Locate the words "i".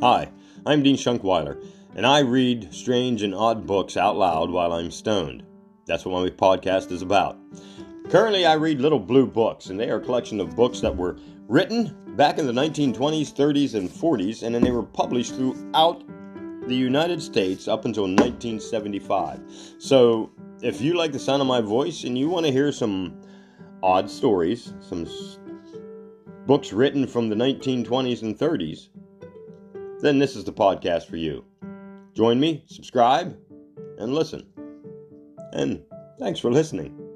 2.06-2.20, 8.46-8.52